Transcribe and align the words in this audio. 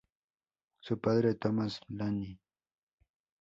Su 0.79 0.99
padre 0.99 1.35
Thomas 1.35 1.79
Lane 1.89 2.29
Jr. 2.39 2.39